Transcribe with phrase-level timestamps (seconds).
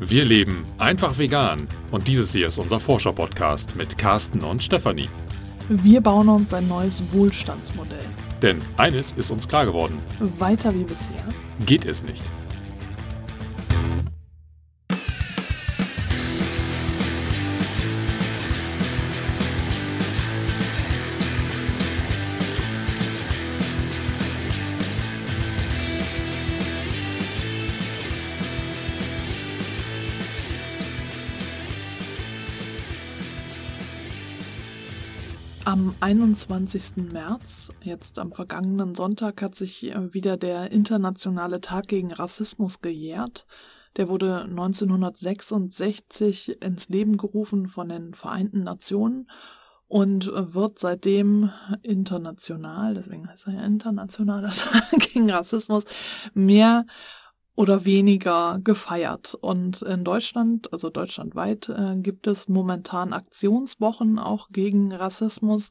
[0.00, 5.08] Wir leben einfach vegan und dieses hier ist unser Forscher-Podcast mit Carsten und Stefanie.
[5.70, 8.04] Wir bauen uns ein neues Wohlstandsmodell.
[8.42, 9.98] Denn eines ist uns klar geworden.
[10.38, 11.24] Weiter wie bisher
[11.64, 12.22] geht es nicht.
[35.76, 37.12] Am 21.
[37.12, 43.44] März, jetzt am vergangenen Sonntag, hat sich äh, wieder der Internationale Tag gegen Rassismus gejährt.
[43.98, 49.28] Der wurde 1966 ins Leben gerufen von den Vereinten Nationen
[49.86, 51.50] und äh, wird seitdem
[51.82, 55.84] international, deswegen heißt er ja Internationaler Tag gegen Rassismus,
[56.32, 56.86] mehr
[57.56, 59.34] oder weniger gefeiert.
[59.34, 65.70] Und in Deutschland, also deutschlandweit, äh, gibt es momentan Aktionswochen auch gegen Rassismus.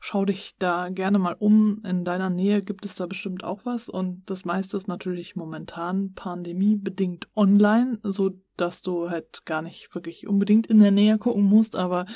[0.00, 1.80] Schau dich da gerne mal um.
[1.84, 3.88] In deiner Nähe gibt es da bestimmt auch was.
[3.88, 10.26] Und das meiste ist natürlich momentan pandemiebedingt online, so dass du halt gar nicht wirklich
[10.26, 11.76] unbedingt in der Nähe gucken musst.
[11.76, 12.06] Aber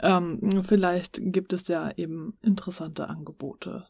[0.00, 3.84] ähm, vielleicht gibt es ja eben interessante Angebote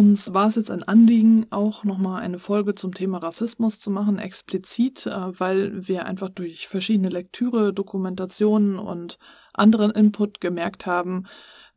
[0.00, 4.18] uns war es jetzt ein Anliegen, auch nochmal eine Folge zum Thema Rassismus zu machen,
[4.18, 9.18] explizit, äh, weil wir einfach durch verschiedene Lektüre, Dokumentationen und
[9.52, 11.24] anderen Input gemerkt haben,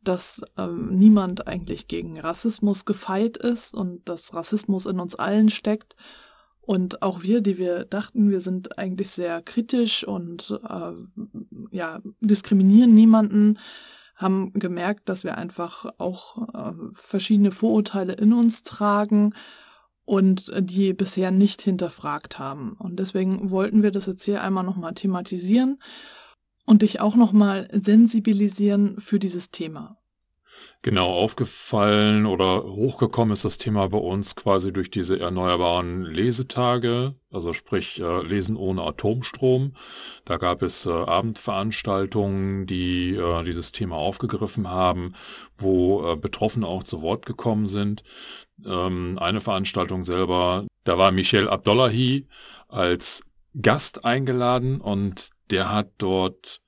[0.02, 5.94] dass ähm, niemand eigentlich gegen Rassismus gefeit ist und dass Rassismus in uns allen steckt.
[6.62, 10.92] Und auch wir, die wir dachten, wir sind eigentlich sehr kritisch und äh,
[11.76, 13.58] ja, diskriminieren niemanden,
[14.14, 19.34] haben gemerkt, dass wir einfach auch äh, verschiedene Vorurteile in uns tragen
[20.04, 22.74] und die bisher nicht hinterfragt haben.
[22.78, 25.78] Und deswegen wollten wir das jetzt hier einmal nochmal thematisieren
[26.66, 29.98] und dich auch nochmal sensibilisieren für dieses Thema.
[30.84, 37.54] Genau, aufgefallen oder hochgekommen ist das Thema bei uns quasi durch diese erneuerbaren Lesetage, also
[37.54, 39.76] sprich äh, Lesen ohne Atomstrom.
[40.26, 45.14] Da gab es äh, Abendveranstaltungen, die äh, dieses Thema aufgegriffen haben,
[45.56, 48.02] wo äh, Betroffene auch zu Wort gekommen sind.
[48.66, 52.28] Ähm, eine Veranstaltung selber, da war Michel Abdullahi
[52.68, 53.22] als
[53.58, 56.60] Gast eingeladen und der hat dort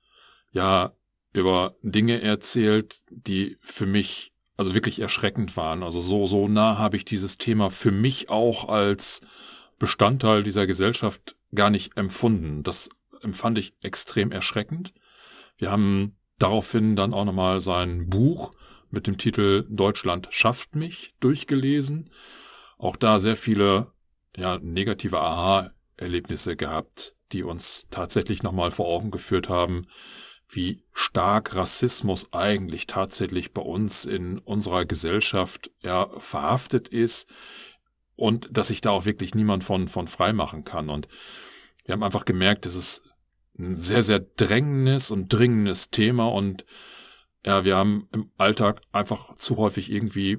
[0.53, 0.93] ja
[1.37, 5.83] über Dinge erzählt, die für mich also wirklich erschreckend waren.
[5.83, 9.21] Also so, so nah habe ich dieses Thema für mich auch als
[9.79, 12.63] Bestandteil dieser Gesellschaft gar nicht empfunden.
[12.63, 12.89] Das
[13.23, 14.95] empfand ich extrem erschreckend.
[15.59, 18.53] Wir haben daraufhin dann auch nochmal sein Buch
[18.91, 22.11] mit dem Titel Deutschland schafft mich durchgelesen.
[22.79, 23.93] Auch da sehr viele
[24.37, 29.87] ja, negative Aha-Erlebnisse gehabt, die uns tatsächlich nochmal vor Augen geführt haben,
[30.49, 37.29] wie stark Rassismus eigentlich tatsächlich bei uns in unserer Gesellschaft ja, verhaftet ist
[38.15, 40.89] und dass sich da auch wirklich niemand von, von frei machen kann.
[40.89, 41.09] Und
[41.85, 43.03] wir haben einfach gemerkt, es ist
[43.59, 46.65] ein sehr, sehr drängendes und dringendes Thema und
[47.45, 50.39] ja, wir haben im Alltag einfach zu häufig irgendwie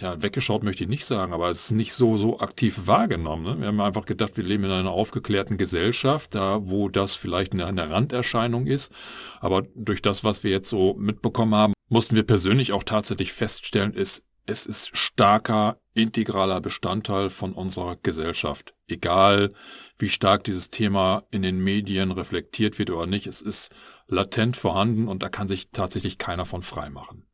[0.00, 3.44] ja, weggeschaut möchte ich nicht sagen, aber es ist nicht so, so aktiv wahrgenommen.
[3.44, 3.60] Ne?
[3.60, 7.66] Wir haben einfach gedacht, wir leben in einer aufgeklärten Gesellschaft, da wo das vielleicht eine,
[7.66, 8.92] eine Randerscheinung ist.
[9.40, 13.92] Aber durch das, was wir jetzt so mitbekommen haben, mussten wir persönlich auch tatsächlich feststellen,
[13.92, 18.74] ist, es ist starker, integraler Bestandteil von unserer Gesellschaft.
[18.86, 19.52] Egal,
[19.98, 23.74] wie stark dieses Thema in den Medien reflektiert wird oder nicht, es ist
[24.06, 27.27] latent vorhanden und da kann sich tatsächlich keiner von frei machen.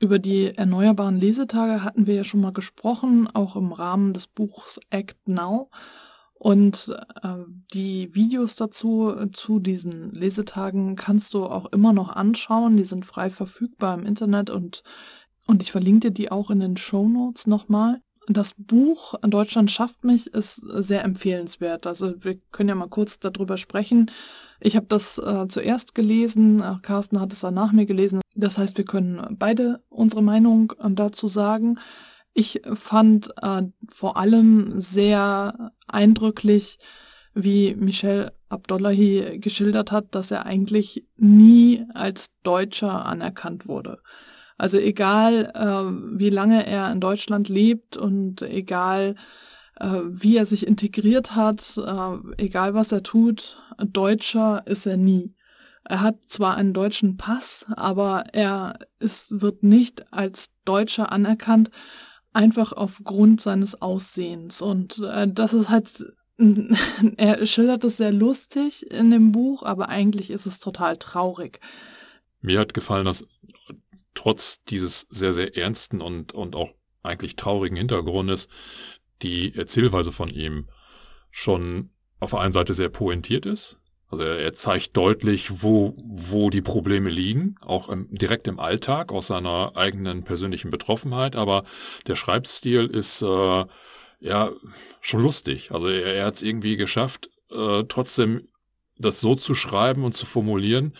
[0.00, 4.80] Über die erneuerbaren Lesetage hatten wir ja schon mal gesprochen, auch im Rahmen des Buchs
[4.88, 5.68] Act Now.
[6.32, 7.34] Und äh,
[7.74, 12.78] die Videos dazu, zu diesen Lesetagen, kannst du auch immer noch anschauen.
[12.78, 14.82] Die sind frei verfügbar im Internet und,
[15.46, 18.00] und ich verlinke dir die auch in den Show Notes nochmal.
[18.32, 21.84] Das Buch Deutschland schafft mich ist sehr empfehlenswert.
[21.88, 24.08] Also wir können ja mal kurz darüber sprechen.
[24.60, 28.20] Ich habe das äh, zuerst gelesen, äh, Carsten hat es dann nach mir gelesen.
[28.36, 31.80] Das heißt, wir können beide unsere Meinung äh, dazu sagen.
[32.32, 33.62] Ich fand äh,
[33.92, 36.78] vor allem sehr eindrücklich,
[37.34, 43.98] wie Michel Abdullahi geschildert hat, dass er eigentlich nie als Deutscher anerkannt wurde.
[44.60, 49.14] Also egal, äh, wie lange er in Deutschland lebt und egal,
[49.76, 55.34] äh, wie er sich integriert hat, äh, egal was er tut, Deutscher ist er nie.
[55.84, 61.70] Er hat zwar einen deutschen Pass, aber er ist, wird nicht als Deutscher anerkannt,
[62.34, 64.60] einfach aufgrund seines Aussehens.
[64.60, 66.04] Und äh, das ist halt
[67.16, 71.60] er schildert es sehr lustig in dem Buch, aber eigentlich ist es total traurig.
[72.42, 73.24] Mir hat gefallen, dass
[74.20, 78.48] trotz dieses sehr, sehr ernsten und, und auch eigentlich traurigen Hintergrundes
[79.22, 80.68] die Erzählweise von ihm
[81.30, 83.78] schon auf der einen Seite sehr pointiert ist.
[84.08, 89.10] Also er, er zeigt deutlich, wo, wo die Probleme liegen, auch im, direkt im Alltag,
[89.10, 91.34] aus seiner eigenen persönlichen Betroffenheit.
[91.34, 91.64] Aber
[92.06, 93.64] der Schreibstil ist äh,
[94.20, 94.50] ja
[95.00, 95.70] schon lustig.
[95.72, 98.48] Also er, er hat es irgendwie geschafft, äh, trotzdem
[98.98, 100.94] das so zu schreiben und zu formulieren,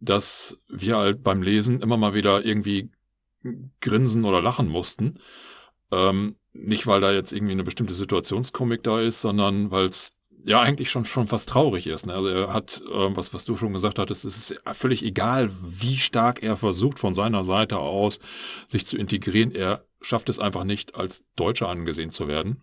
[0.00, 2.90] dass wir halt beim Lesen immer mal wieder irgendwie
[3.80, 5.18] grinsen oder lachen mussten.
[5.90, 10.12] Ähm, nicht, weil da jetzt irgendwie eine bestimmte Situationskomik da ist, sondern weil es
[10.44, 12.06] ja eigentlich schon, schon fast traurig ist.
[12.06, 12.14] Ne?
[12.14, 15.96] Also er hat, äh, was, was du schon gesagt hattest, es ist völlig egal, wie
[15.96, 18.20] stark er versucht, von seiner Seite aus
[18.66, 19.52] sich zu integrieren.
[19.52, 22.62] Er schafft es einfach nicht, als Deutscher angesehen zu werden.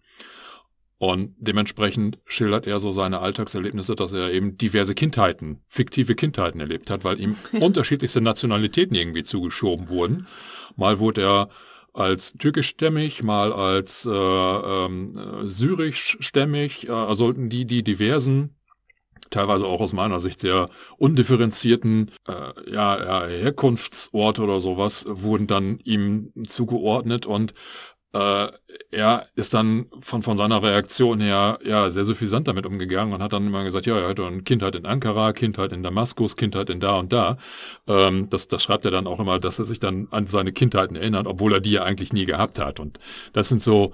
[1.01, 6.91] Und dementsprechend schildert er so seine Alltagserlebnisse, dass er eben diverse Kindheiten, fiktive Kindheiten erlebt
[6.91, 10.27] hat, weil ihm unterschiedlichste Nationalitäten irgendwie zugeschoben wurden.
[10.75, 11.49] Mal wurde er
[11.91, 15.07] als türkischstämmig, mal als äh, ähm,
[15.41, 18.55] syrischstämmig, äh, also die, die diversen
[19.31, 25.79] teilweise auch aus meiner Sicht sehr undifferenzierten äh, ja, ja, Herkunftsorte oder sowas wurden dann
[25.83, 27.53] ihm zugeordnet und
[28.13, 28.47] äh,
[28.91, 33.33] er ist dann von, von seiner Reaktion her ja sehr suffisant damit umgegangen und hat
[33.33, 36.79] dann immer gesagt, ja, er hatte eine Kindheit in Ankara, Kindheit in Damaskus, Kindheit in
[36.81, 37.37] da und da.
[37.87, 40.95] Ähm, das, das schreibt er dann auch immer, dass er sich dann an seine Kindheiten
[40.95, 42.79] erinnert, obwohl er die ja eigentlich nie gehabt hat.
[42.79, 42.99] Und
[43.33, 43.93] das sind so,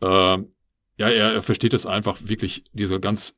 [0.00, 3.36] äh, ja, er, er versteht es einfach wirklich, diese ganz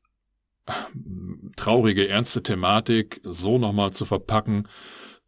[1.57, 4.69] traurige, ernste Thematik so nochmal zu verpacken,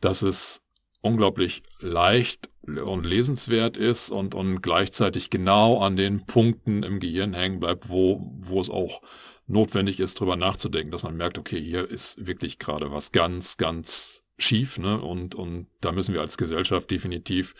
[0.00, 0.62] dass es
[1.00, 7.60] unglaublich leicht und lesenswert ist und, und gleichzeitig genau an den Punkten im Gehirn hängen
[7.60, 9.02] bleibt, wo, wo es auch
[9.46, 14.22] notwendig ist, drüber nachzudenken, dass man merkt, okay, hier ist wirklich gerade was ganz, ganz
[14.38, 15.00] schief, ne?
[15.00, 17.54] Und, und da müssen wir als Gesellschaft definitiv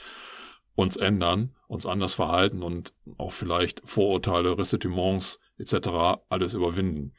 [0.74, 6.20] uns ändern, uns anders verhalten und auch vielleicht Vorurteile, Ressentiments etc.
[6.28, 7.12] alles überwinden.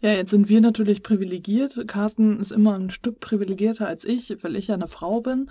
[0.00, 1.86] Ja, jetzt sind wir natürlich privilegiert.
[1.86, 5.50] Carsten ist immer ein Stück privilegierter als ich, weil ich ja eine Frau bin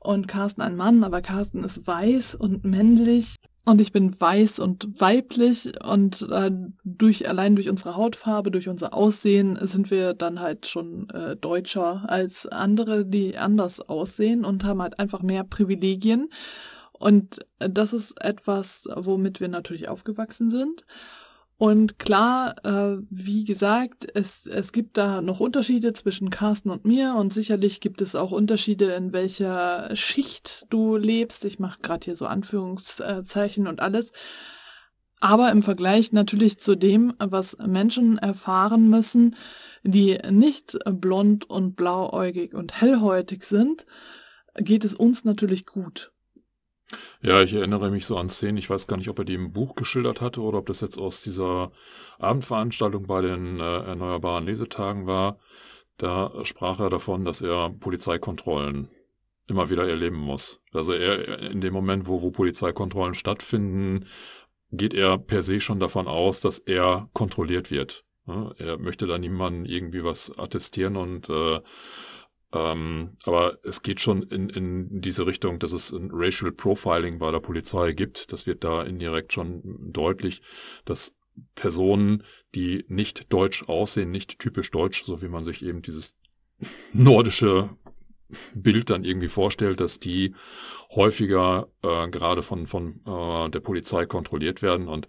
[0.00, 3.36] und Carsten ein Mann, aber Carsten ist weiß und männlich
[3.66, 6.50] und ich bin weiß und weiblich und äh,
[6.82, 12.08] durch allein durch unsere Hautfarbe, durch unser Aussehen sind wir dann halt schon äh, deutscher
[12.08, 16.30] als andere, die anders aussehen und haben halt einfach mehr Privilegien.
[16.92, 20.84] Und das ist etwas, womit wir natürlich aufgewachsen sind.
[21.60, 27.16] Und klar, äh, wie gesagt, es, es gibt da noch Unterschiede zwischen Carsten und mir
[27.16, 31.44] und sicherlich gibt es auch Unterschiede, in welcher Schicht du lebst.
[31.44, 34.12] Ich mache gerade hier so Anführungszeichen und alles.
[35.20, 39.36] Aber im Vergleich natürlich zu dem, was Menschen erfahren müssen,
[39.82, 43.84] die nicht blond und blauäugig und hellhäutig sind,
[44.54, 46.10] geht es uns natürlich gut.
[47.22, 49.52] Ja, ich erinnere mich so an Szenen, ich weiß gar nicht, ob er die im
[49.52, 51.70] Buch geschildert hatte oder ob das jetzt aus dieser
[52.18, 55.38] Abendveranstaltung bei den äh, erneuerbaren Lesetagen war.
[55.96, 58.88] Da sprach er davon, dass er Polizeikontrollen
[59.46, 60.62] immer wieder erleben muss.
[60.72, 64.06] Also er in dem Moment, wo, wo Polizeikontrollen stattfinden,
[64.72, 68.04] geht er per se schon davon aus, dass er kontrolliert wird.
[68.58, 71.60] Er möchte da niemandem irgendwie was attestieren und äh,
[72.52, 77.30] ähm, aber es geht schon in, in diese Richtung, dass es ein Racial Profiling bei
[77.30, 78.32] der Polizei gibt.
[78.32, 80.42] Das wird da indirekt schon deutlich,
[80.84, 81.14] dass
[81.54, 86.16] Personen, die nicht deutsch aussehen, nicht typisch deutsch, so wie man sich eben dieses
[86.92, 87.70] nordische
[88.54, 90.34] Bild dann irgendwie vorstellt, dass die
[90.90, 95.08] häufiger äh, gerade von, von äh, der Polizei kontrolliert werden und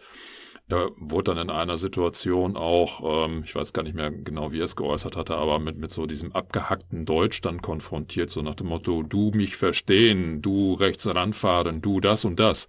[0.72, 4.60] er wurde dann in einer Situation auch, ähm, ich weiß gar nicht mehr genau, wie
[4.60, 8.56] er es geäußert hatte, aber mit, mit so diesem abgehackten Deutsch dann konfrontiert, so nach
[8.56, 12.68] dem Motto, du mich verstehen, du rechts ranfahren, du das und das.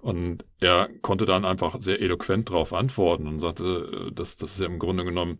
[0.00, 4.60] Und er konnte dann einfach sehr eloquent darauf antworten und sagte, äh, das, das ist
[4.60, 5.38] ja im Grunde genommen,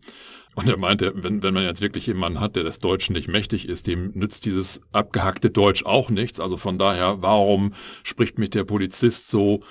[0.55, 3.67] und er meinte, wenn, wenn man jetzt wirklich jemanden hat, der des Deutschen nicht mächtig
[3.67, 6.39] ist, dem nützt dieses abgehackte Deutsch auch nichts.
[6.39, 7.73] Also von daher, warum
[8.03, 9.63] spricht mich der Polizist so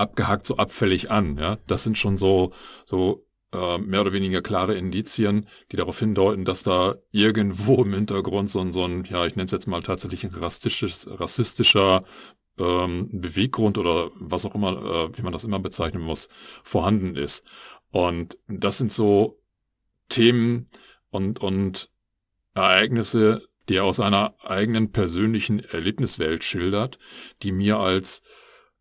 [0.00, 1.36] abgehakt so abfällig an.
[1.38, 1.58] Ja?
[1.66, 2.52] Das sind schon so,
[2.84, 8.50] so äh, mehr oder weniger klare Indizien, die darauf hindeuten, dass da irgendwo im Hintergrund
[8.50, 12.04] so ein, so ein ja, ich nenne es jetzt mal tatsächlich ein rassistisches, rassistischer
[12.58, 16.28] ähm, Beweggrund oder was auch immer, äh, wie man das immer bezeichnen muss,
[16.62, 17.44] vorhanden ist.
[17.90, 19.40] Und das sind so
[20.08, 20.66] Themen
[21.10, 21.90] und, und
[22.54, 26.98] Ereignisse, die er aus einer eigenen persönlichen Erlebniswelt schildert,
[27.42, 28.22] die mir als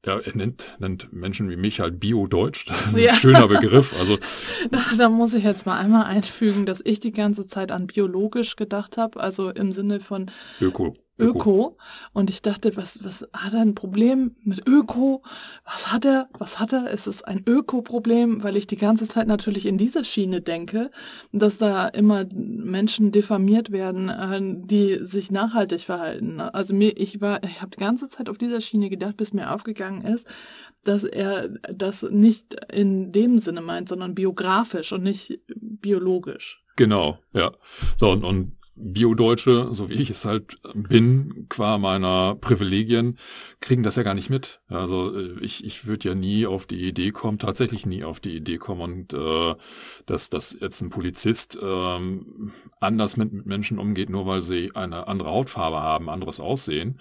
[0.06, 2.66] ja, er nennt, nennt Menschen wie mich halt Bio-Deutsch.
[2.70, 3.14] Das ist ein ja.
[3.14, 3.94] schöner Begriff.
[4.00, 4.18] Also,
[4.72, 8.56] da, da, muss ich jetzt mal einmal einfügen, dass ich die ganze Zeit an biologisch
[8.56, 10.94] gedacht habe, also im Sinne von Öko.
[11.20, 11.78] Öko.
[12.14, 15.24] Und ich dachte, was, was hat er ein Problem mit Öko?
[15.66, 16.30] Was hat er?
[16.38, 16.90] Was hat er?
[16.90, 18.44] Ist es ein Öko-Problem?
[18.44, 20.92] Weil ich die ganze Zeit natürlich in dieser Schiene denke,
[21.32, 26.40] dass da immer Menschen diffamiert werden, äh, die sich nachhaltig verhalten.
[26.40, 29.54] Also mir, ich war, ich habe die ganze Zeit auf dieser Schiene gedacht, bis mir
[29.54, 30.28] aufgegangen ist,
[30.84, 36.64] dass er das nicht in dem Sinne meint, sondern biografisch und nicht biologisch.
[36.76, 37.52] Genau, ja.
[37.98, 43.18] So, und, und Biodeutsche, so wie ich es halt bin, qua meiner Privilegien,
[43.60, 44.62] kriegen das ja gar nicht mit.
[44.68, 48.36] Also äh, ich, ich würde ja nie auf die Idee kommen, tatsächlich nie auf die
[48.36, 49.56] Idee kommen und äh,
[50.06, 55.30] dass, dass jetzt ein Polizist ähm, anders mit Menschen umgeht, nur weil sie eine andere
[55.30, 57.00] Hautfarbe haben, anderes Aussehen.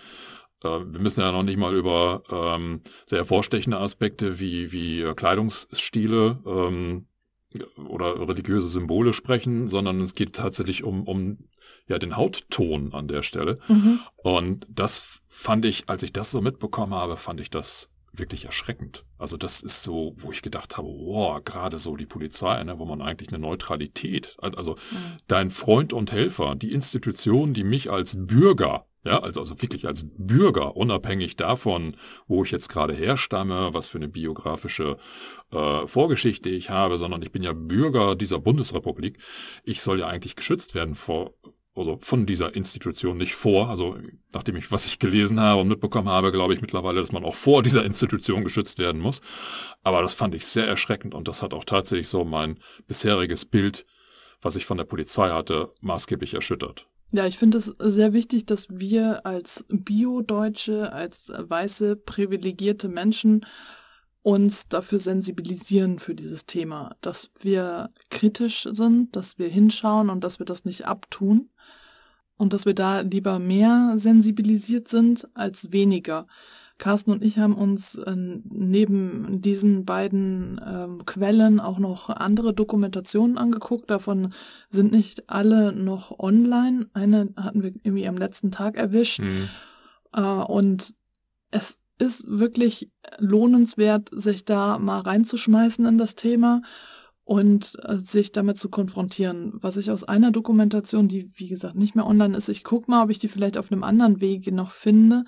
[0.64, 6.40] Äh, wir müssen ja noch nicht mal über ähm, sehr vorstechende Aspekte wie, wie Kleidungsstile
[6.44, 7.06] ähm,
[7.88, 11.38] oder religiöse Symbole sprechen, sondern es geht tatsächlich um, um
[11.88, 13.58] ja den Hautton an der Stelle.
[13.68, 14.00] Mhm.
[14.16, 19.04] Und das fand ich, als ich das so mitbekommen habe, fand ich das wirklich erschreckend.
[19.18, 22.84] Also das ist so, wo ich gedacht habe, wow, gerade so die Polizei, ne, wo
[22.84, 25.16] man eigentlich eine Neutralität, also mhm.
[25.28, 30.04] dein Freund und Helfer, die Institution, die mich als Bürger ja, also, also wirklich als
[30.18, 34.98] Bürger, unabhängig davon, wo ich jetzt gerade herstamme, was für eine biografische
[35.50, 39.18] äh, Vorgeschichte ich habe, sondern ich bin ja Bürger dieser Bundesrepublik.
[39.62, 41.32] Ich soll ja eigentlich geschützt werden vor,
[41.78, 43.68] also von dieser Institution nicht vor.
[43.68, 43.96] Also
[44.32, 47.34] nachdem ich, was ich gelesen habe und mitbekommen habe, glaube ich mittlerweile, dass man auch
[47.34, 49.20] vor dieser Institution geschützt werden muss.
[49.82, 53.86] Aber das fand ich sehr erschreckend und das hat auch tatsächlich so mein bisheriges Bild,
[54.42, 56.86] was ich von der Polizei hatte, maßgeblich erschüttert.
[57.12, 63.46] Ja, ich finde es sehr wichtig, dass wir als Bio-Deutsche, als weiße, privilegierte Menschen
[64.22, 70.38] uns dafür sensibilisieren für dieses Thema, dass wir kritisch sind, dass wir hinschauen und dass
[70.38, 71.48] wir das nicht abtun
[72.38, 76.26] und dass wir da lieber mehr sensibilisiert sind als weniger.
[76.78, 83.36] Carsten und ich haben uns äh, neben diesen beiden ähm, Quellen auch noch andere Dokumentationen
[83.36, 83.90] angeguckt.
[83.90, 84.32] Davon
[84.70, 86.86] sind nicht alle noch online.
[86.92, 89.20] Eine hatten wir irgendwie am letzten Tag erwischt.
[89.20, 89.48] Mhm.
[90.12, 90.94] Äh, und
[91.50, 96.62] es ist wirklich lohnenswert, sich da mal reinzuschmeißen in das Thema
[97.28, 99.52] und äh, sich damit zu konfrontieren.
[99.60, 103.04] Was ich aus einer Dokumentation, die wie gesagt nicht mehr online ist, ich gucke mal,
[103.04, 105.24] ob ich die vielleicht auf einem anderen Wege noch finde,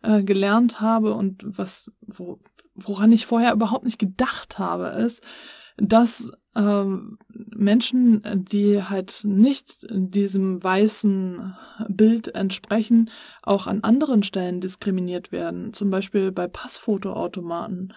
[0.00, 2.38] äh, gelernt habe und was, wo,
[2.74, 5.22] woran ich vorher überhaupt nicht gedacht habe, ist,
[5.76, 6.84] dass äh,
[7.26, 11.54] Menschen, die halt nicht diesem weißen
[11.88, 13.10] Bild entsprechen,
[13.42, 15.74] auch an anderen Stellen diskriminiert werden.
[15.74, 17.92] Zum Beispiel bei Passfotoautomaten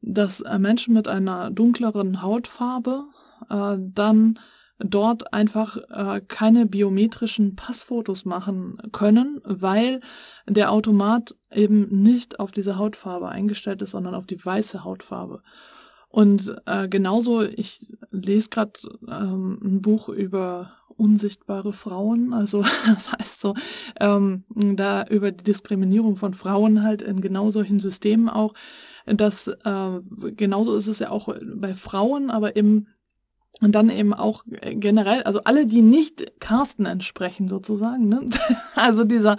[0.00, 3.04] dass Menschen mit einer dunkleren Hautfarbe
[3.50, 4.38] äh, dann
[4.78, 10.00] dort einfach äh, keine biometrischen Passfotos machen können, weil
[10.46, 15.42] der Automat eben nicht auf diese Hautfarbe eingestellt ist, sondern auf die weiße Hautfarbe.
[16.08, 18.72] Und äh, genauso, ich lese gerade
[19.08, 23.54] ähm, ein Buch über unsichtbare Frauen, also das heißt so,
[24.00, 28.54] ähm, da über die Diskriminierung von Frauen halt in genau solchen Systemen auch,
[29.06, 30.00] dass äh,
[30.36, 32.86] genauso ist es ja auch bei Frauen, aber im
[33.60, 38.20] und dann eben auch generell, also alle, die nicht Carsten entsprechen sozusagen, ne?
[38.76, 39.36] also dieser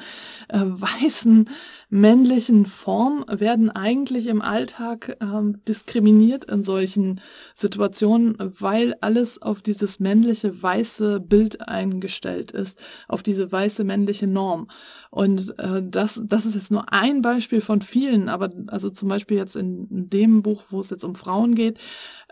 [0.49, 1.49] äh, weißen
[1.89, 7.19] männlichen Form, werden eigentlich im Alltag ähm, diskriminiert in solchen
[7.55, 14.67] Situationen, weil alles auf dieses männliche weiße Bild eingestellt ist, auf diese weiße männliche Norm.
[15.09, 19.37] Und äh, das, das ist jetzt nur ein Beispiel von vielen, aber also zum Beispiel
[19.37, 21.79] jetzt in, dem Buch, wo es jetzt um Frauen geht,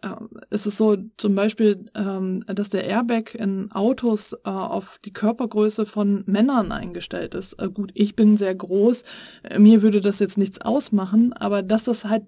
[0.04, 0.10] äh,
[0.52, 5.88] es ist so zum Beispiel, ähm, dass der Airbag in Autos äh, auf die Körpergröße
[5.88, 7.54] von Männern eingestellt ist.
[7.54, 9.04] Äh, gut, ich bin sehr groß,
[9.58, 12.24] mir würde das jetzt nichts ausmachen, aber dass das halt,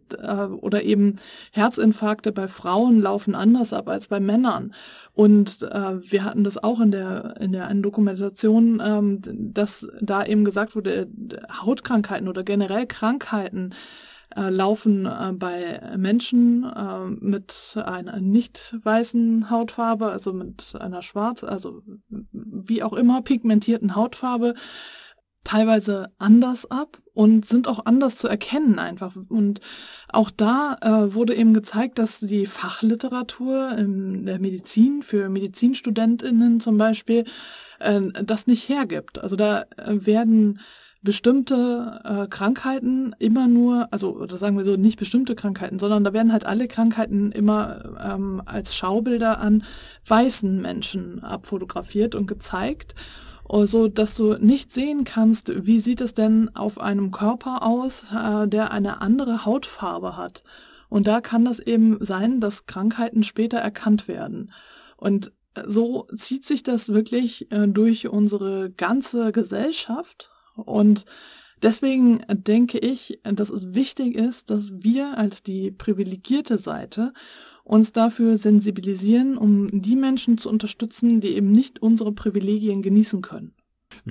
[0.61, 1.15] oder eben
[1.51, 4.73] Herzinfarkte bei Frauen laufen anders ab als bei Männern.
[5.13, 10.45] Und wir hatten das auch in der, in der einen Dokumentation, ähm, dass da eben
[10.45, 11.07] gesagt wurde,
[11.63, 13.73] Hautkrankheiten oder generell Krankheiten,
[14.35, 21.43] äh, laufen äh, bei Menschen äh, mit einer nicht weißen Hautfarbe, also mit einer schwarz,
[21.43, 21.81] also
[22.31, 24.53] wie auch immer pigmentierten Hautfarbe,
[25.43, 29.15] teilweise anders ab und sind auch anders zu erkennen einfach.
[29.29, 29.59] Und
[30.09, 36.77] auch da äh, wurde eben gezeigt, dass die Fachliteratur in der Medizin für Medizinstudentinnen zum
[36.77, 37.25] Beispiel
[37.79, 39.19] äh, das nicht hergibt.
[39.19, 40.59] Also da äh, werden
[41.01, 46.11] bestimmte äh, Krankheiten immer nur, also oder sagen wir so, nicht bestimmte Krankheiten, sondern da
[46.11, 49.63] werden halt alle Krankheiten immer ähm, als Schaubilder an
[50.07, 52.95] weißen Menschen abfotografiert und gezeigt
[53.65, 58.47] so dass du nicht sehen kannst, wie sieht es denn auf einem Körper aus, äh,
[58.47, 60.43] der eine andere Hautfarbe hat.
[60.89, 64.51] Und da kann das eben sein, dass Krankheiten später erkannt werden.
[64.97, 65.31] Und
[65.65, 70.29] so zieht sich das wirklich äh, durch unsere ganze Gesellschaft.
[70.55, 71.05] Und
[71.61, 77.13] deswegen denke ich, dass es wichtig ist, dass wir als die privilegierte Seite
[77.69, 83.53] uns dafür sensibilisieren, um die Menschen zu unterstützen, die eben nicht unsere Privilegien genießen können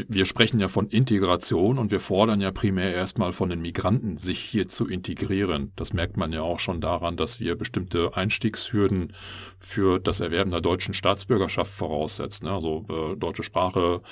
[0.09, 4.39] wir sprechen ja von Integration und wir fordern ja primär erstmal von den Migranten, sich
[4.39, 5.73] hier zu integrieren.
[5.77, 9.15] Das merkt man ja auch schon daran, dass wir bestimmte Einstiegshürden
[9.59, 12.47] für das Erwerben der deutschen Staatsbürgerschaft voraussetzen.
[12.47, 14.03] Also äh, deutsche Sprache,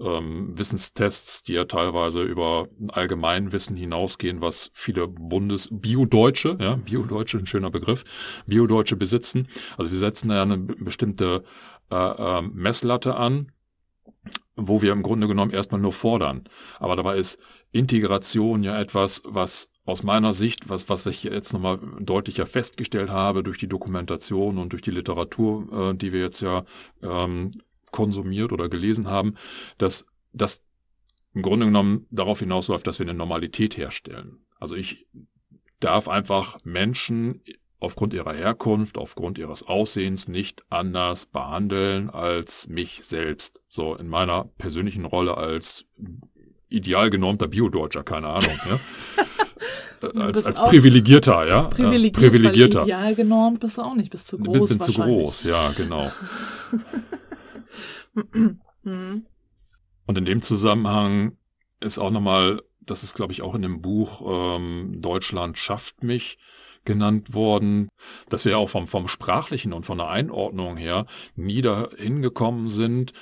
[0.00, 7.46] ähm, Wissenstests, die ja teilweise über Allgemeinwissen hinausgehen, was viele Bundes Bio-Deutsche, ja, Bio-Deutsche, ein
[7.46, 8.04] schöner Begriff,
[8.46, 9.48] Bio-Deutsche besitzen.
[9.76, 11.44] Also wir setzen da ja eine bestimmte
[11.90, 13.52] äh, äh, Messlatte an
[14.56, 16.44] wo wir im Grunde genommen erstmal nur fordern.
[16.78, 17.38] Aber dabei ist
[17.72, 23.42] Integration ja etwas, was aus meiner Sicht, was, was ich jetzt nochmal deutlicher festgestellt habe
[23.42, 26.64] durch die Dokumentation und durch die Literatur, äh, die wir jetzt ja
[27.02, 27.50] ähm,
[27.90, 29.34] konsumiert oder gelesen haben,
[29.78, 30.64] dass das
[31.34, 34.44] im Grunde genommen darauf hinausläuft, dass wir eine Normalität herstellen.
[34.58, 35.06] Also ich
[35.80, 37.42] darf einfach Menschen
[37.84, 43.60] aufgrund ihrer Herkunft, aufgrund ihres Aussehens nicht anders behandeln als mich selbst.
[43.68, 45.84] So in meiner persönlichen Rolle als
[46.68, 48.58] ideal genormter Biodeutscher, keine Ahnung.
[50.02, 50.08] Ja?
[50.08, 51.62] Äh, als, als Privilegierter, ja.
[51.62, 52.82] Privilegiert, Privilegierter.
[52.82, 54.68] ideal genormt bist du auch nicht, bist zu groß.
[54.68, 56.10] Bin, bin zu groß, ja, genau.
[58.84, 59.26] Mhm.
[60.06, 61.36] Und in dem Zusammenhang
[61.80, 64.22] ist auch nochmal, das ist glaube ich auch in dem Buch
[64.56, 66.38] ähm, Deutschland schafft mich,
[66.84, 67.88] genannt worden,
[68.28, 73.12] dass wir auch vom, vom sprachlichen und von der Einordnung her nie dahin gekommen sind,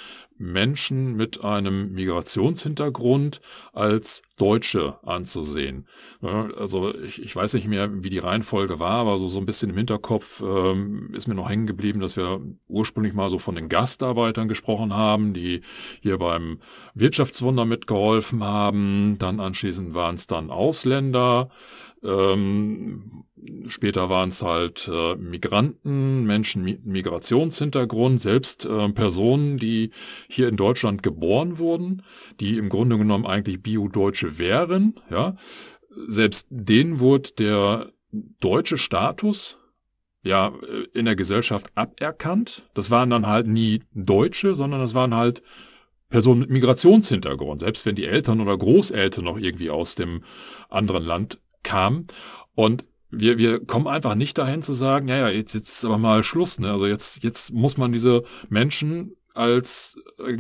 [0.43, 3.41] Menschen mit einem Migrationshintergrund
[3.73, 5.87] als Deutsche anzusehen.
[6.21, 9.71] Also ich, ich weiß nicht mehr, wie die Reihenfolge war, aber so, so ein bisschen
[9.71, 13.69] im Hinterkopf ähm, ist mir noch hängen geblieben, dass wir ursprünglich mal so von den
[13.69, 15.63] Gastarbeitern gesprochen haben, die
[16.01, 16.59] hier beim
[16.95, 19.17] Wirtschaftswunder mitgeholfen haben.
[19.19, 21.51] Dann anschließend waren es dann Ausländer.
[22.05, 23.25] Ähm,
[23.67, 29.91] später waren es halt äh, Migranten, Menschen mit Migrationshintergrund, selbst äh, Personen, die
[30.29, 32.03] hier in Deutschland geboren wurden,
[32.41, 35.01] die im Grunde genommen eigentlich Bio-Deutsche wären.
[35.11, 35.37] Ja,
[36.09, 37.93] selbst denen wurde der
[38.41, 39.59] deutsche Status
[40.23, 40.53] ja
[40.95, 42.69] in der Gesellschaft aberkannt.
[42.75, 45.43] Das waren dann halt nie Deutsche, sondern das waren halt
[46.09, 50.23] Personen mit Migrationshintergrund, selbst wenn die Eltern oder Großeltern noch irgendwie aus dem
[50.69, 52.07] anderen Land kam.
[52.55, 55.99] Und wir, wir kommen einfach nicht dahin zu sagen, ja, ja, jetzt, jetzt ist aber
[55.99, 56.59] mal Schluss.
[56.59, 56.71] Ne?
[56.71, 60.37] Also jetzt, jetzt muss man diese Menschen als äh,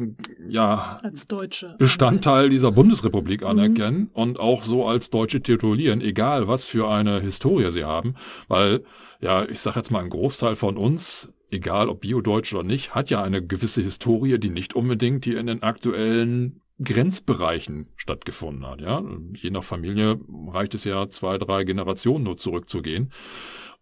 [0.49, 3.47] ja als Deutsche Bestandteil dieser Bundesrepublik mhm.
[3.47, 4.11] anerkennen mhm.
[4.13, 8.15] und auch so als Deutsche titulieren, egal was für eine Historie sie haben,
[8.49, 8.85] weil
[9.21, 13.09] ja, ich sage jetzt mal, ein Großteil von uns, egal ob Bio-Deutsch oder nicht, hat
[13.09, 18.81] ja eine gewisse Historie, die nicht unbedingt hier in den aktuellen Grenzbereichen stattgefunden hat.
[18.81, 19.03] Ja?
[19.35, 23.13] Je nach Familie reicht es ja zwei, drei Generationen nur zurückzugehen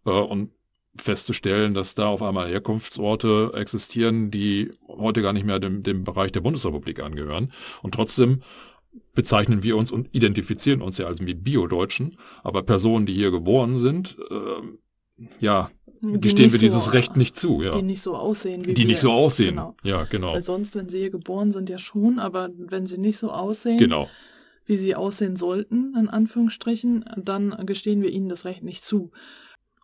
[0.05, 0.51] äh, und
[0.97, 6.33] festzustellen, dass da auf einmal Herkunftsorte existieren, die heute gar nicht mehr dem, dem Bereich
[6.33, 7.53] der Bundesrepublik angehören.
[7.83, 8.43] Und trotzdem
[9.15, 14.17] bezeichnen wir uns und identifizieren uns ja als Bio-Deutschen, aber Personen, die hier geboren sind,
[14.31, 15.71] äh, ja,
[16.03, 17.63] gestehen wir dieses so, Recht nicht zu.
[17.63, 17.71] Ja.
[17.71, 18.89] Die nicht so aussehen wie Die wir.
[18.89, 19.51] nicht so aussehen.
[19.51, 19.77] Genau.
[19.83, 20.33] Ja, genau.
[20.33, 23.79] Weil sonst, wenn sie hier geboren sind, ja schon, aber wenn sie nicht so aussehen,
[23.79, 24.09] genau.
[24.67, 29.11] wie sie aussehen sollten, in Anführungsstrichen, dann gestehen wir ihnen das Recht nicht zu.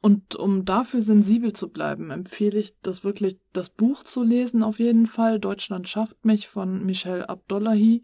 [0.02, 4.79] Und um dafür sensibel zu bleiben, empfehle ich das wirklich, das Buch zu lesen auf
[4.79, 5.40] jeden Fall.
[5.40, 8.02] Deutschland schafft mich von Michel Abdullahi.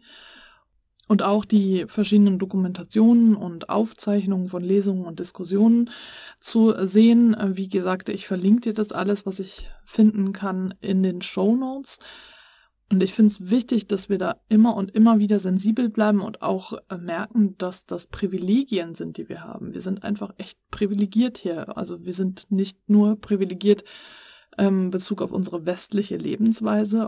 [1.07, 5.89] Und auch die verschiedenen Dokumentationen und Aufzeichnungen von Lesungen und Diskussionen
[6.39, 7.35] zu sehen.
[7.55, 11.99] Wie gesagt, ich verlinke dir das alles, was ich finden kann, in den Show Notes.
[12.93, 16.43] Und ich finde es wichtig, dass wir da immer und immer wieder sensibel bleiben und
[16.43, 19.73] auch äh, merken, dass das Privilegien sind, die wir haben.
[19.73, 21.75] Wir sind einfach echt privilegiert hier.
[21.75, 23.83] Also wir sind nicht nur privilegiert
[24.57, 27.07] ähm, Bezug auf unsere westliche Lebensweise,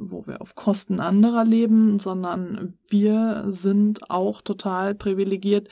[0.00, 5.68] wo wir auf Kosten anderer leben, sondern wir sind auch total privilegiert,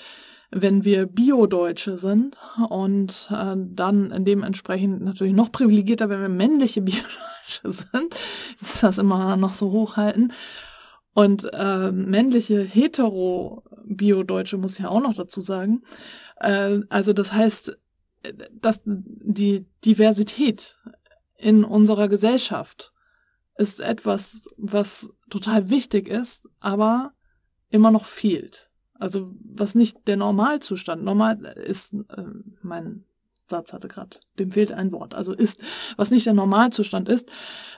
[0.51, 2.37] wenn wir Bio-Deutsche sind
[2.69, 8.15] und äh, dann dementsprechend natürlich noch privilegierter, wenn wir männliche Bio-Deutsche sind.
[8.57, 10.33] Ich muss das immer noch so hochhalten.
[11.13, 15.83] Und äh, männliche hetero-Bio-Deutsche muss ich ja auch noch dazu sagen.
[16.37, 17.77] Äh, also das heißt,
[18.53, 20.79] dass die Diversität
[21.41, 22.93] in unserer Gesellschaft
[23.57, 27.13] ist etwas, was total wichtig ist, aber
[27.69, 28.71] immer noch fehlt.
[28.95, 31.03] Also was nicht der Normalzustand.
[31.03, 32.25] Normal ist, äh,
[32.63, 33.05] mein
[33.49, 35.15] Satz hatte gerade, dem fehlt ein Wort.
[35.15, 35.61] Also ist,
[35.97, 37.31] was nicht der Normalzustand ist.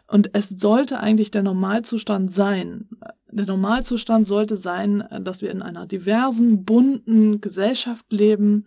[0.06, 2.88] Und es sollte eigentlich der Normalzustand sein.
[3.30, 8.64] Der Normalzustand sollte sein, dass wir in einer diversen, bunten Gesellschaft leben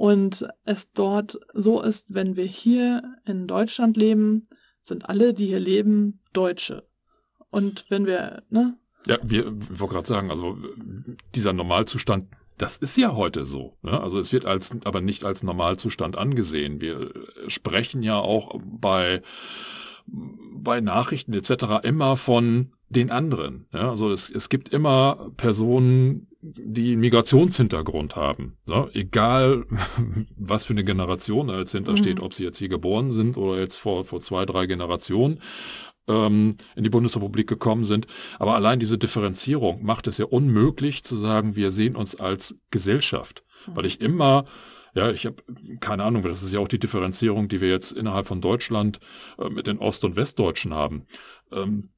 [0.00, 4.48] und es dort so ist, wenn wir hier in Deutschland leben,
[4.80, 6.88] sind alle, die hier leben, Deutsche.
[7.50, 8.78] Und wenn wir, ne?
[9.06, 10.56] Ja, wir, ich wollte gerade sagen, also
[11.34, 13.76] dieser Normalzustand, das ist ja heute so.
[13.82, 14.00] Ne?
[14.00, 16.80] Also es wird als, aber nicht als Normalzustand angesehen.
[16.80, 17.12] Wir
[17.48, 19.20] sprechen ja auch bei,
[20.06, 21.82] bei Nachrichten etc.
[21.82, 23.66] immer von den anderen.
[23.74, 23.90] Ja?
[23.90, 28.56] Also es, es gibt immer Personen, die einen Migrationshintergrund haben.
[28.66, 29.66] So, egal,
[30.36, 32.24] was für eine Generation da jetzt hintersteht, mhm.
[32.24, 35.40] ob sie jetzt hier geboren sind oder jetzt vor, vor zwei, drei Generationen
[36.08, 38.06] ähm, in die Bundesrepublik gekommen sind.
[38.38, 43.44] Aber allein diese Differenzierung macht es ja unmöglich zu sagen, wir sehen uns als Gesellschaft.
[43.66, 43.76] Mhm.
[43.76, 44.44] Weil ich immer
[44.92, 45.36] ja, ich habe
[45.78, 48.98] keine Ahnung, das ist ja auch die Differenzierung, die wir jetzt innerhalb von Deutschland
[49.38, 51.06] äh, mit den Ost- und Westdeutschen haben.
[51.52, 51.90] Ähm,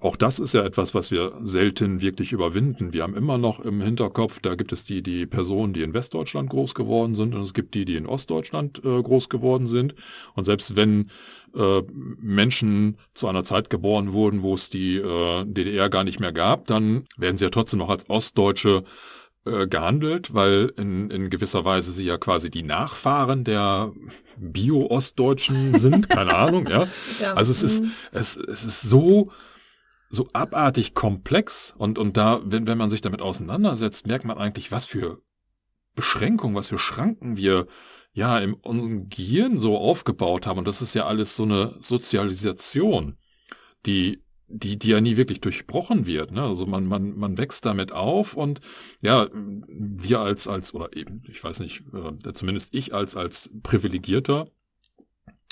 [0.00, 2.92] auch das ist ja etwas, was wir selten wirklich überwinden.
[2.92, 6.50] Wir haben immer noch im Hinterkopf, da gibt es die, die Personen, die in Westdeutschland
[6.50, 9.94] groß geworden sind und es gibt die, die in Ostdeutschland äh, groß geworden sind.
[10.34, 11.10] Und selbst wenn
[11.54, 16.32] äh, Menschen zu einer Zeit geboren wurden, wo es die äh, DDR gar nicht mehr
[16.32, 18.84] gab, dann werden sie ja trotzdem noch als Ostdeutsche
[19.46, 23.90] äh, gehandelt, weil in, in gewisser Weise sie ja quasi die Nachfahren der
[24.36, 26.86] Bio-Ostdeutschen sind, keine Ahnung, ja.
[27.20, 27.32] ja.
[27.34, 27.92] Also es ist, mhm.
[28.12, 29.30] es, es ist so,
[30.10, 34.72] so abartig komplex und, und da, wenn, wenn man sich damit auseinandersetzt, merkt man eigentlich,
[34.72, 35.22] was für
[35.94, 37.66] Beschränkungen, was für Schranken wir
[38.12, 40.58] ja in unserem Gehirn so aufgebaut haben.
[40.58, 43.16] Und das ist ja alles so eine Sozialisation,
[43.86, 46.32] die, die, die ja nie wirklich durchbrochen wird.
[46.32, 46.42] Ne?
[46.42, 48.60] Also man, man, man wächst damit auf und
[49.00, 54.48] ja, wir als, als, oder eben, ich weiß nicht, äh, zumindest ich als, als Privilegierter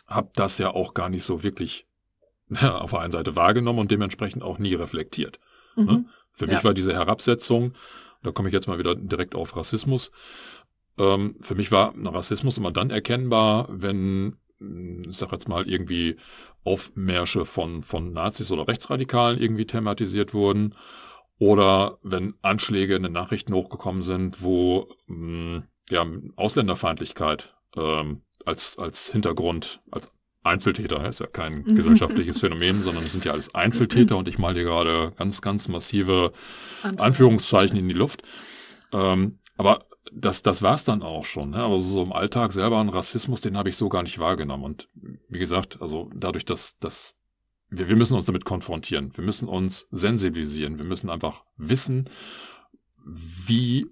[0.08, 1.87] habe das ja auch gar nicht so wirklich
[2.62, 5.40] auf der einen Seite wahrgenommen und dementsprechend auch nie reflektiert.
[5.76, 5.82] Ne?
[5.82, 5.90] Mhm.
[5.90, 6.04] Ne?
[6.32, 6.54] Für ja.
[6.54, 7.74] mich war diese Herabsetzung,
[8.22, 10.12] da komme ich jetzt mal wieder direkt auf Rassismus,
[10.98, 16.16] ähm, für mich war Rassismus immer dann erkennbar, wenn, ich sag jetzt mal, irgendwie
[16.64, 20.74] Aufmärsche von, von Nazis oder Rechtsradikalen irgendwie thematisiert wurden
[21.38, 26.04] oder wenn Anschläge in den Nachrichten hochgekommen sind, wo mh, ja,
[26.36, 30.10] Ausländerfeindlichkeit ähm, als, als Hintergrund, als
[30.42, 31.74] Einzeltäter, ist ja kein mhm.
[31.74, 35.68] gesellschaftliches Phänomen, sondern es sind ja alles Einzeltäter und ich male hier gerade ganz, ganz
[35.68, 36.32] massive
[36.82, 38.22] Anführungszeichen in die Luft.
[38.92, 41.50] Ähm, aber das, das war es dann auch schon.
[41.50, 41.58] Ne?
[41.58, 44.64] Aber so im Alltag selber ein Rassismus, den habe ich so gar nicht wahrgenommen.
[44.64, 44.88] Und
[45.28, 47.16] wie gesagt, also dadurch, dass, dass
[47.68, 52.08] wir, wir müssen uns damit konfrontieren, wir müssen uns sensibilisieren, wir müssen einfach wissen,
[53.04, 53.86] wie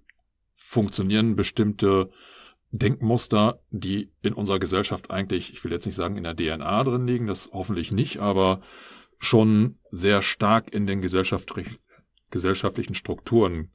[0.55, 2.11] funktionieren bestimmte
[2.79, 7.07] Denkmuster, die in unserer Gesellschaft eigentlich, ich will jetzt nicht sagen in der DNA drin
[7.07, 8.61] liegen, das hoffentlich nicht, aber
[9.19, 13.71] schon sehr stark in den gesellschaftlichen Strukturen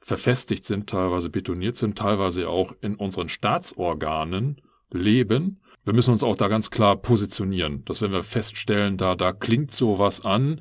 [0.00, 5.60] verfestigt sind, teilweise betoniert sind, teilweise auch in unseren Staatsorganen leben.
[5.84, 9.72] Wir müssen uns auch da ganz klar positionieren, dass wenn wir feststellen, da, da klingt
[9.72, 10.60] sowas an,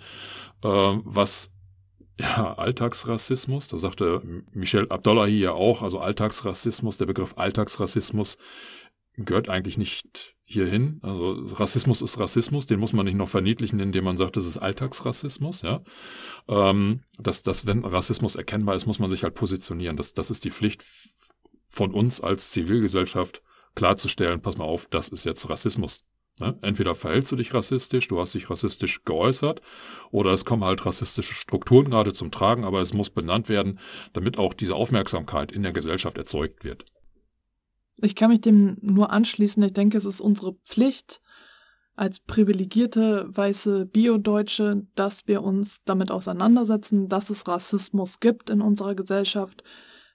[0.64, 1.52] äh, was
[2.20, 8.38] ja, Alltagsrassismus, da sagte Michel Abdullahi ja auch, also Alltagsrassismus, der Begriff Alltagsrassismus
[9.16, 11.00] gehört eigentlich nicht hierhin.
[11.02, 14.58] Also Rassismus ist Rassismus, den muss man nicht noch verniedlichen, indem man sagt, das ist
[14.58, 15.62] Alltagsrassismus.
[15.62, 15.82] Ja?
[16.48, 19.96] Ähm, dass, dass, wenn Rassismus erkennbar ist, muss man sich halt positionieren.
[19.96, 20.84] Das, das ist die Pflicht
[21.68, 23.42] von uns als Zivilgesellschaft
[23.76, 26.04] klarzustellen, pass mal auf, das ist jetzt Rassismus.
[26.40, 26.58] Ne?
[26.62, 29.62] Entweder verhältst du dich rassistisch, du hast dich rassistisch geäußert,
[30.12, 33.80] oder es kommen halt rassistische Strukturen gerade zum Tragen, aber es muss benannt werden,
[34.14, 36.86] damit auch diese Aufmerksamkeit in der Gesellschaft erzeugt wird.
[38.02, 39.62] Ich kann mich dem nur anschließen.
[39.64, 41.22] Ich denke, es ist unsere Pflicht
[41.96, 48.96] als privilegierte weiße Bio-Deutsche, dass wir uns damit auseinandersetzen, dass es Rassismus gibt in unserer
[48.96, 49.64] Gesellschaft,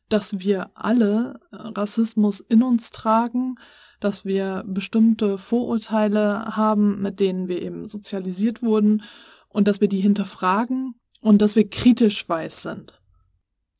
[0.08, 3.56] dass wir alle Rassismus in uns tragen,
[4.04, 9.02] dass wir bestimmte Vorurteile haben, mit denen wir eben sozialisiert wurden
[9.48, 13.00] und dass wir die hinterfragen und dass wir kritisch weiß sind.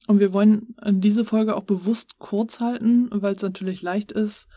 [0.06, 4.48] Und wir wollen diese Folge auch bewusst kurz halten, weil es natürlich leicht ist,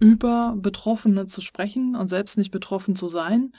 [0.00, 3.52] über Betroffene zu sprechen und selbst nicht betroffen zu sein.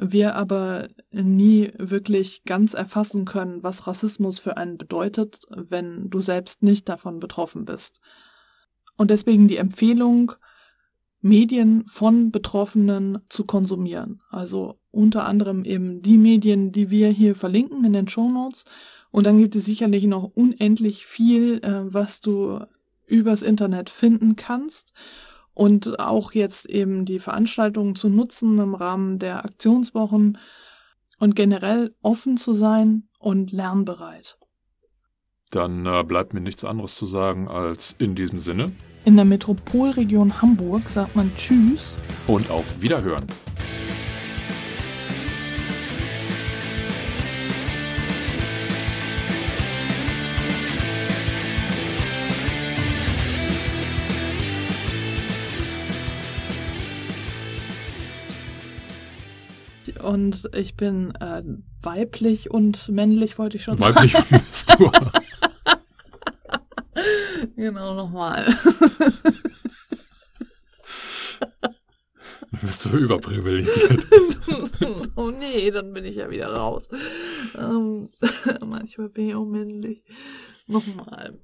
[0.00, 6.62] wir aber nie wirklich ganz erfassen können, was Rassismus für einen bedeutet, wenn du selbst
[6.62, 8.00] nicht davon betroffen bist.
[8.96, 10.32] Und deswegen die Empfehlung,
[11.22, 14.20] Medien von Betroffenen zu konsumieren.
[14.30, 18.64] Also unter anderem eben die Medien, die wir hier verlinken in den Show Notes.
[19.10, 22.60] Und dann gibt es sicherlich noch unendlich viel, äh, was du
[23.06, 24.94] übers Internet finden kannst.
[25.54, 30.38] Und auch jetzt eben die Veranstaltungen zu nutzen im Rahmen der Aktionswochen
[31.18, 34.38] und generell offen zu sein und lernbereit.
[35.52, 38.72] Dann äh, bleibt mir nichts anderes zu sagen als in diesem Sinne.
[39.04, 41.92] In der Metropolregion Hamburg sagt man Tschüss
[42.26, 43.26] und auf Wiederhören.
[60.02, 61.42] Und ich bin äh,
[61.82, 64.24] weiblich und männlich, wollte ich schon weiblich sagen.
[64.30, 64.90] Weiblich bist du.
[67.62, 68.46] genau, nochmal.
[72.52, 74.04] Du bist so überprivilegiert.
[75.16, 76.88] oh nee, dann bin ich ja wieder raus.
[77.56, 78.10] Ähm,
[78.64, 80.02] manchmal bin ich auch männlich.
[80.66, 81.40] Nochmal.